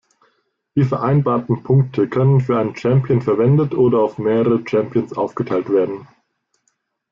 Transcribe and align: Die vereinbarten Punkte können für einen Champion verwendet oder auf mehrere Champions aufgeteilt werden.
Die 0.73 0.83
vereinbarten 0.83 1.61
Punkte 1.61 2.07
können 2.09 2.41
für 2.41 2.57
einen 2.57 2.75
Champion 2.75 3.21
verwendet 3.21 3.75
oder 3.75 3.99
auf 3.99 4.17
mehrere 4.17 4.63
Champions 4.67 5.13
aufgeteilt 5.13 5.69
werden. 5.69 6.07